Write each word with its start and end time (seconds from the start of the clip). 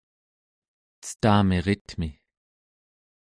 cetamiritmi 1.05 2.09